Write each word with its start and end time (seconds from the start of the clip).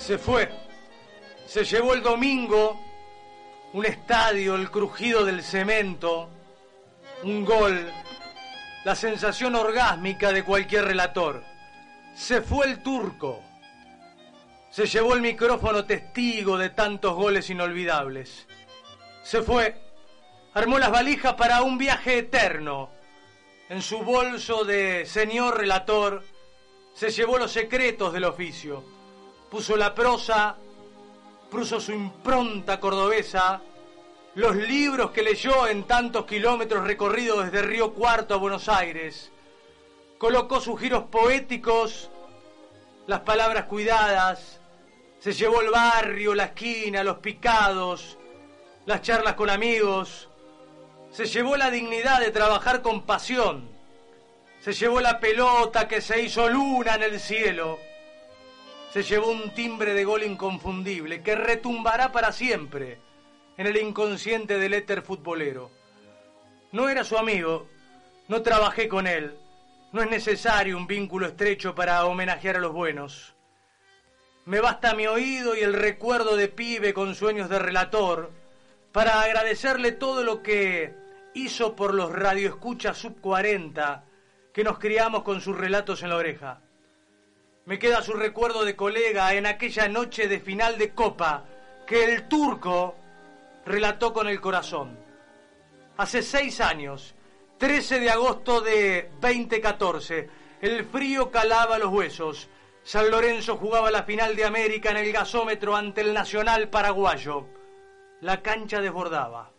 Se 0.00 0.16
fue. 0.16 0.48
Se 1.46 1.62
llevó 1.62 1.92
el 1.92 2.02
domingo 2.02 2.80
un 3.74 3.84
estadio, 3.84 4.54
el 4.54 4.70
crujido 4.70 5.24
del 5.26 5.42
cemento, 5.42 6.28
un 7.22 7.44
gol, 7.44 7.92
la 8.84 8.96
sensación 8.96 9.54
orgásmica 9.54 10.32
de 10.32 10.42
cualquier 10.42 10.86
relator. 10.86 11.44
Se 12.14 12.40
fue 12.40 12.66
el 12.66 12.82
turco. 12.82 13.42
Se 14.70 14.86
llevó 14.86 15.14
el 15.14 15.20
micrófono 15.20 15.84
testigo 15.84 16.56
de 16.56 16.70
tantos 16.70 17.14
goles 17.14 17.50
inolvidables. 17.50 18.48
Se 19.22 19.42
fue. 19.42 19.76
Armó 20.54 20.78
las 20.78 20.90
valijas 20.90 21.34
para 21.34 21.62
un 21.62 21.76
viaje 21.76 22.18
eterno. 22.18 22.90
En 23.68 23.82
su 23.82 23.98
bolso 23.98 24.64
de 24.64 25.04
señor 25.04 25.58
relator 25.58 26.24
se 26.94 27.10
llevó 27.10 27.38
los 27.38 27.52
secretos 27.52 28.12
del 28.14 28.24
oficio 28.24 28.99
puso 29.50 29.76
la 29.76 29.94
prosa, 29.94 30.56
puso 31.50 31.80
su 31.80 31.92
impronta 31.92 32.78
cordobesa, 32.78 33.60
los 34.36 34.54
libros 34.54 35.10
que 35.10 35.22
leyó 35.22 35.66
en 35.66 35.84
tantos 35.84 36.24
kilómetros 36.24 36.86
recorridos 36.86 37.44
desde 37.44 37.66
Río 37.66 37.92
Cuarto 37.92 38.34
a 38.34 38.38
Buenos 38.38 38.68
Aires, 38.68 39.32
colocó 40.18 40.60
sus 40.60 40.78
giros 40.78 41.04
poéticos, 41.10 42.10
las 43.08 43.20
palabras 43.20 43.64
cuidadas, 43.64 44.60
se 45.18 45.32
llevó 45.32 45.60
el 45.62 45.70
barrio, 45.70 46.34
la 46.34 46.44
esquina, 46.44 47.02
los 47.02 47.18
picados, 47.18 48.18
las 48.86 49.02
charlas 49.02 49.34
con 49.34 49.50
amigos, 49.50 50.28
se 51.10 51.26
llevó 51.26 51.56
la 51.56 51.72
dignidad 51.72 52.20
de 52.20 52.30
trabajar 52.30 52.82
con 52.82 53.02
pasión, 53.02 53.68
se 54.60 54.72
llevó 54.72 55.00
la 55.00 55.18
pelota 55.18 55.88
que 55.88 56.00
se 56.00 56.22
hizo 56.22 56.48
luna 56.48 56.94
en 56.94 57.02
el 57.02 57.18
cielo, 57.18 57.80
se 58.92 59.02
llevó 59.04 59.30
un 59.30 59.50
timbre 59.54 59.94
de 59.94 60.04
gol 60.04 60.24
inconfundible 60.24 61.22
que 61.22 61.36
retumbará 61.36 62.10
para 62.10 62.32
siempre 62.32 62.98
en 63.56 63.66
el 63.66 63.76
inconsciente 63.76 64.58
del 64.58 64.74
éter 64.74 65.02
futbolero. 65.02 65.70
No 66.72 66.88
era 66.88 67.04
su 67.04 67.16
amigo, 67.16 67.68
no 68.28 68.42
trabajé 68.42 68.88
con 68.88 69.06
él, 69.06 69.36
no 69.92 70.02
es 70.02 70.10
necesario 70.10 70.76
un 70.76 70.86
vínculo 70.86 71.26
estrecho 71.26 71.74
para 71.74 72.04
homenajear 72.04 72.56
a 72.56 72.60
los 72.60 72.72
buenos. 72.72 73.34
Me 74.44 74.60
basta 74.60 74.94
mi 74.94 75.06
oído 75.06 75.56
y 75.56 75.60
el 75.60 75.74
recuerdo 75.74 76.36
de 76.36 76.48
pibe 76.48 76.92
con 76.92 77.14
sueños 77.14 77.48
de 77.48 77.58
relator 77.58 78.32
para 78.90 79.20
agradecerle 79.20 79.92
todo 79.92 80.24
lo 80.24 80.42
que 80.42 80.94
hizo 81.34 81.76
por 81.76 81.94
los 81.94 82.10
radioescuchas 82.10 82.98
sub 82.98 83.20
40 83.20 84.04
que 84.52 84.64
nos 84.64 84.78
criamos 84.78 85.22
con 85.22 85.40
sus 85.40 85.56
relatos 85.56 86.02
en 86.02 86.08
la 86.08 86.16
oreja. 86.16 86.60
Me 87.70 87.78
queda 87.78 88.02
su 88.02 88.14
recuerdo 88.14 88.64
de 88.64 88.74
colega 88.74 89.32
en 89.34 89.46
aquella 89.46 89.86
noche 89.86 90.26
de 90.26 90.40
final 90.40 90.76
de 90.76 90.92
Copa 90.92 91.44
que 91.86 92.02
el 92.02 92.26
turco 92.26 92.96
relató 93.64 94.12
con 94.12 94.26
el 94.26 94.40
corazón. 94.40 94.98
Hace 95.96 96.20
seis 96.22 96.60
años, 96.60 97.14
13 97.58 98.00
de 98.00 98.10
agosto 98.10 98.60
de 98.60 99.12
2014, 99.20 100.28
el 100.60 100.84
frío 100.84 101.30
calaba 101.30 101.78
los 101.78 101.92
huesos. 101.92 102.48
San 102.82 103.08
Lorenzo 103.08 103.56
jugaba 103.56 103.92
la 103.92 104.02
final 104.02 104.34
de 104.34 104.46
América 104.46 104.90
en 104.90 104.96
el 104.96 105.12
gasómetro 105.12 105.76
ante 105.76 106.00
el 106.00 106.12
Nacional 106.12 106.70
Paraguayo. 106.70 107.46
La 108.20 108.42
cancha 108.42 108.80
desbordaba. 108.80 109.52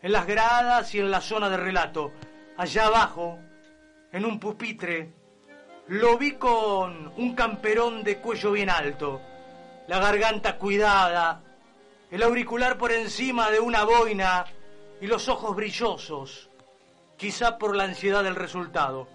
En 0.00 0.12
las 0.12 0.26
gradas 0.26 0.94
y 0.94 0.98
en 0.98 1.10
la 1.10 1.20
zona 1.20 1.50
de 1.50 1.58
relato, 1.58 2.10
allá 2.56 2.86
abajo, 2.86 3.38
en 4.12 4.24
un 4.24 4.40
pupitre, 4.40 5.23
lo 5.88 6.16
vi 6.16 6.32
con 6.32 7.12
un 7.16 7.34
camperón 7.34 8.02
de 8.04 8.18
cuello 8.18 8.52
bien 8.52 8.70
alto, 8.70 9.20
la 9.86 9.98
garganta 9.98 10.56
cuidada, 10.56 11.42
el 12.10 12.22
auricular 12.22 12.78
por 12.78 12.90
encima 12.90 13.50
de 13.50 13.60
una 13.60 13.84
boina 13.84 14.46
y 15.00 15.06
los 15.06 15.28
ojos 15.28 15.54
brillosos, 15.54 16.48
quizá 17.18 17.58
por 17.58 17.76
la 17.76 17.84
ansiedad 17.84 18.24
del 18.24 18.34
resultado. 18.34 19.08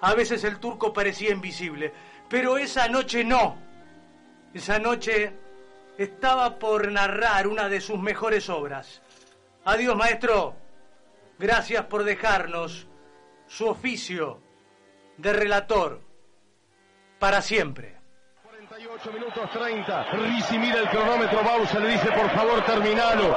A 0.00 0.14
veces 0.14 0.42
el 0.42 0.58
turco 0.58 0.92
parecía 0.92 1.30
invisible, 1.30 1.92
pero 2.28 2.58
esa 2.58 2.88
noche 2.88 3.22
no. 3.22 3.56
Esa 4.54 4.78
noche 4.78 5.32
estaba 5.98 6.58
por 6.58 6.90
narrar 6.90 7.46
una 7.46 7.68
de 7.68 7.80
sus 7.80 8.00
mejores 8.00 8.48
obras. 8.48 9.02
Adiós, 9.64 9.96
maestro. 9.96 10.54
Gracias 11.38 11.84
por 11.84 12.02
dejarnos 12.02 12.88
su 13.46 13.68
oficio 13.68 14.40
de 15.16 15.32
relator 15.32 16.07
para 17.18 17.42
siempre. 17.42 17.96
48 18.42 19.12
minutos 19.12 19.50
30. 19.52 20.04
Risi 20.12 20.58
mira 20.58 20.80
el 20.80 20.88
cronómetro. 20.88 21.42
Bausa 21.42 21.78
le 21.80 21.88
dice, 21.88 22.10
por 22.12 22.30
favor, 22.30 22.64
terminalo. 22.64 23.32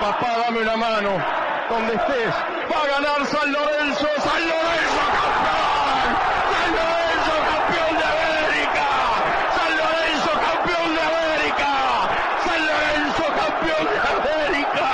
Papá, 0.00 0.38
dame 0.44 0.60
una 0.60 0.76
mano. 0.76 1.10
Donde 1.70 1.94
estés. 1.94 2.34
Va 2.70 2.82
a 2.82 2.86
ganar 2.86 3.26
San 3.26 3.52
Lorenzo. 3.52 4.06
San 4.18 4.42
Lorenzo, 4.48 5.02
campeón. 5.18 6.08
San 6.54 6.70
Lorenzo, 6.78 7.34
campeón 7.52 7.92
de 7.98 8.04
América. 8.14 8.86
San 9.56 9.72
Lorenzo, 9.80 10.30
campeón 10.46 10.88
de 10.94 11.02
América. 11.12 11.70
San 12.44 12.60
Lorenzo, 12.68 13.24
campeón 13.40 13.84
de 13.92 14.00
América. 14.00 14.90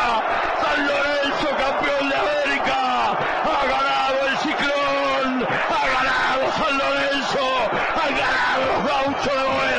San 0.62 0.78
Lorenzo, 0.86 1.48
campeón 1.64 2.04
de 2.08 2.16
América. 2.16 2.78
Ha 3.44 3.62
ganado 3.74 4.18
el 4.28 4.36
ciclón. 4.38 5.46
Ha 5.46 5.82
ganado 5.94 6.42
San 6.58 6.74
Lorenzo. 6.78 7.44
Ha 7.94 8.08
ganado 8.08 8.43
los 8.58 8.86
gauchos 8.86 9.32
de 9.32 9.74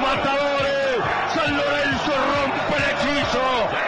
matadores. 0.00 0.96
San 1.34 1.50
Lorenzo 1.56 2.12
rompe 2.32 2.76
hechizo 2.88 3.46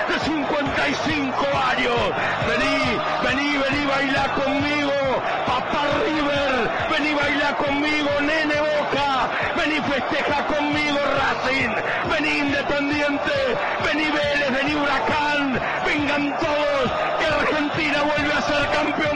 de 0.09 0.17
55 0.19 1.47
años. 1.73 2.01
Vení, 2.49 2.79
vení, 3.25 3.59
vení, 3.63 3.87
baila 3.87 4.25
conmigo. 4.35 4.99
Papá 5.47 5.83
River, 6.05 6.53
vení, 6.91 7.15
baila 7.15 7.51
conmigo. 7.57 8.11
Nene 8.21 8.59
Boca, 8.61 9.29
vení, 9.57 9.81
festeja 9.81 10.47
conmigo 10.47 10.99
Racing. 11.19 11.75
Vení 12.11 12.39
Independiente, 12.39 13.37
vení 13.85 14.07
Vélez, 14.17 14.51
vení 14.53 14.75
Huracán. 14.75 15.61
Vengan 15.87 16.37
todos, 16.39 16.89
que 17.19 17.27
Argentina 17.27 18.03
vuelve 18.03 18.33
a 18.33 18.43
ser 18.43 18.67
campeón 18.77 19.16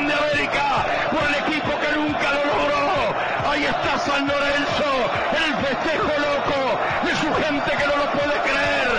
San 4.10 4.26
Lorenzo, 4.26 4.90
el 5.38 5.54
festejo 5.64 6.12
loco 6.18 6.60
de 7.06 7.12
su 7.14 7.32
gente 7.42 7.70
que 7.70 7.86
no 7.86 7.96
lo 7.96 8.10
puede 8.10 8.36
creer. 8.42 8.90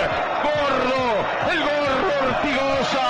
Gordo, 0.42 1.02
el 1.52 1.60
gordo 1.60 2.12
Ortigosa, 2.28 3.08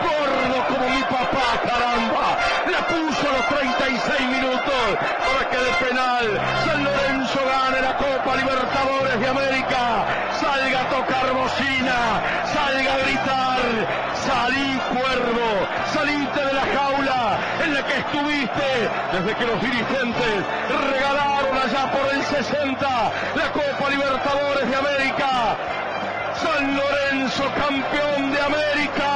gordo 0.00 0.56
como 0.68 0.88
mi 0.88 1.02
papá, 1.02 1.48
caramba. 1.68 2.26
Le 2.72 2.80
puso 2.88 3.26
los 3.36 3.46
36 3.48 4.28
minutos 4.28 4.82
para 4.96 5.50
que 5.50 5.58
de 5.58 5.72
penal 5.84 6.40
San 6.64 6.84
Lorenzo 6.84 7.40
gane 7.44 7.82
la 7.82 7.96
Copa 7.98 8.36
Libertadores 8.36 9.20
de 9.20 9.28
América. 9.28 10.06
Salga 10.40 10.80
a 10.80 10.88
tocar 10.88 11.32
bocina, 11.34 11.98
salga 12.48 12.94
a 12.94 12.98
gritar, 13.04 13.60
salí 14.24 14.80
cuervo, 14.88 15.48
salite 15.92 16.40
de 16.44 16.52
la 16.52 16.66
jaula, 16.74 17.38
en 17.64 17.74
la 17.74 17.82
que 17.86 17.98
estuviste 17.98 18.70
desde 19.12 19.34
que 19.36 19.46
los 19.46 19.60
dirigentes 19.60 20.34
regalaron 20.90 21.56
allá 21.56 21.90
por 21.92 22.14
el 22.14 22.22
60 22.22 22.88
la 23.34 23.52
Copa 23.52 23.90
Libertadores 23.90 24.68
de 24.68 24.76
América. 24.76 25.56
San 26.42 26.76
Lorenzo 26.76 27.44
campeón 27.54 28.32
de 28.32 28.40
América. 28.40 29.10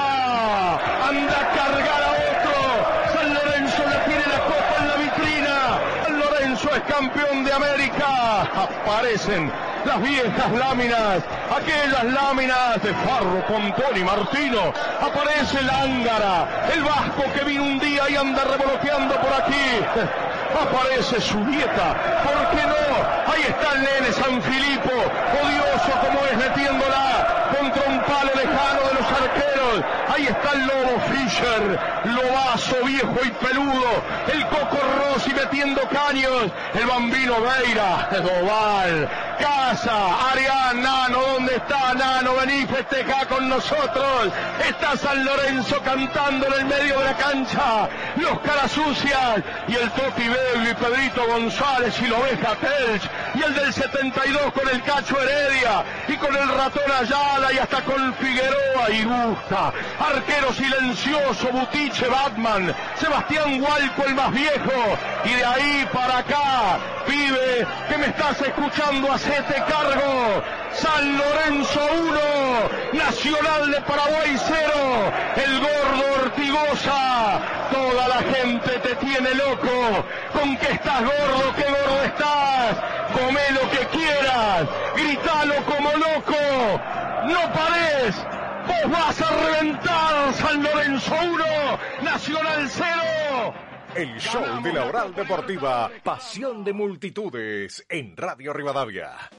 Anda 1.08 1.36
a 1.40 1.46
cargar 1.56 2.02
a 2.02 2.12
otro. 2.30 2.58
San 3.14 3.34
Lorenzo 3.34 3.82
le 3.84 3.98
tiene 4.06 4.26
la 4.26 4.40
copa 4.50 4.74
en 4.80 4.88
la 4.88 4.96
vitrina. 4.96 5.56
San 6.04 6.18
Lorenzo 6.18 6.70
es 6.74 6.82
campeón 6.82 7.44
de 7.44 7.52
América. 7.52 8.42
Aparecen 8.42 9.50
las 9.86 10.02
viejas 10.02 10.52
láminas, 10.52 11.22
aquellas 11.54 12.04
láminas 12.04 12.82
de 12.82 12.92
Farro, 12.92 13.46
Pontón 13.46 13.96
y 13.96 14.04
Martino. 14.04 14.72
Aparece 15.00 15.60
el 15.60 15.70
ángara, 15.70 16.68
el 16.74 16.82
vasco 16.82 17.24
que 17.34 17.44
vino 17.44 17.62
un 17.62 17.78
día 17.78 18.02
y 18.10 18.16
anda 18.16 18.44
revoloteando 18.44 19.14
por 19.14 19.32
aquí. 19.32 19.80
Aparece 20.60 21.20
su 21.20 21.38
nieta, 21.40 21.94
¿por 22.24 22.50
qué 22.50 22.66
no? 22.66 23.32
Ahí 23.32 23.42
está 23.42 23.72
el 23.74 23.82
nene 23.82 24.12
San 24.12 24.42
Filipo, 24.42 24.90
odioso 24.90 25.92
como 26.00 26.24
es 26.26 26.36
metiéndola 26.36 27.36
contra 27.58 27.82
un 27.88 28.00
palo 28.00 28.30
lejano 28.34 28.80
de 28.88 28.94
los 28.94 29.12
arqueros. 29.12 29.84
Ahí 30.14 30.26
está 30.26 30.52
el 30.52 30.66
lobo 30.66 31.00
Fischer, 31.10 31.78
lobazo 32.04 32.76
viejo 32.84 33.16
y 33.24 33.30
peludo. 33.44 34.02
El 34.32 34.46
Coco 34.46 34.78
Rossi 34.98 35.32
metiendo 35.34 35.82
caños. 35.88 36.50
El 36.74 36.86
bambino 36.86 37.34
Veira, 37.40 38.08
Doval, 38.22 39.08
Casa, 39.38 40.30
Arián, 40.32 40.82
Nano, 40.82 41.20
¿dónde 41.20 41.56
está 41.56 41.94
Nano? 41.94 42.34
Vení, 42.36 42.66
festeja 42.66 43.26
con 43.26 43.48
nosotros. 43.48 44.32
Está 44.68 44.96
San 44.96 45.24
Lorenzo 45.24 45.80
cantando 45.82 46.46
en 46.46 46.52
el 46.54 46.64
medio 46.66 46.98
de 46.98 47.04
la 47.04 47.16
cancha. 47.16 47.88
Los 48.16 48.40
caras 48.40 48.70
sucias. 48.72 49.42
Y 49.68 49.74
el 49.74 49.90
Toti 49.90 50.28
Bello 50.28 50.70
y 50.70 50.74
Pedrito 50.74 51.26
González 51.26 51.94
y 52.00 52.06
la 52.06 52.18
oveja 52.18 52.54
Telch. 52.56 53.10
Y 53.34 53.42
el 53.42 53.54
del 53.54 53.72
72 53.72 54.52
con 54.52 54.68
el 54.68 54.82
Cacho 54.82 55.20
Heredia. 55.20 55.84
Y 56.08 56.16
con 56.16 56.34
el 56.34 56.48
ratón 56.48 56.90
Ayala 57.00 57.52
y 57.52 57.58
hasta 57.58 57.82
con 57.82 58.14
Figueroa 58.14 58.90
y 58.90 59.04
Gusta. 59.04 59.72
Arquero 59.98 60.52
silencioso, 60.52 61.48
Butiche, 61.52 62.08
Batman. 62.08 62.74
Sebastián 62.98 63.60
Hualco 63.60 64.04
el 64.06 64.14
más 64.14 64.32
viejo. 64.32 64.98
Y 65.24 65.34
de 65.34 65.44
ahí 65.44 65.88
para 65.92 66.18
acá, 66.18 66.78
pibe, 67.06 67.66
que 67.88 67.98
me 67.98 68.06
estás 68.06 68.40
escuchando, 68.40 69.12
hacete 69.26 69.62
cargo. 69.64 70.42
San 70.72 71.18
Lorenzo 71.18 71.80
1, 72.92 72.98
Nacional 73.04 73.70
de 73.70 73.80
Paraguay 73.80 74.36
0, 74.36 75.12
el 75.36 75.60
gordo 75.60 76.22
Ortigosa, 76.22 77.40
toda 77.72 78.08
la 78.08 78.22
gente 78.34 78.78
te 78.80 78.94
tiene 78.96 79.34
loco, 79.34 80.04
con 80.32 80.56
que 80.58 80.72
estás 80.72 81.00
gordo, 81.00 81.54
qué 81.56 81.64
gordo 81.64 82.02
estás, 82.04 82.76
come 83.14 83.40
lo 83.52 83.70
que 83.70 83.86
quieras, 83.86 84.68
gritalo 84.96 85.54
como 85.64 85.90
loco, 85.92 86.80
no 87.24 87.52
pares, 87.54 88.16
vos 88.66 88.90
vas 88.92 89.20
a 89.22 89.34
reventar 89.34 90.34
San 90.34 90.62
Lorenzo 90.62 91.14
1, 91.14 91.44
Nacional 92.02 92.68
0. 92.68 93.15
El 93.96 94.18
show 94.20 94.62
de 94.62 94.74
la 94.74 94.84
oral 94.84 95.14
deportiva, 95.14 95.90
pasión 96.04 96.62
de 96.62 96.74
multitudes 96.74 97.86
en 97.88 98.14
Radio 98.14 98.52
Rivadavia. 98.52 99.30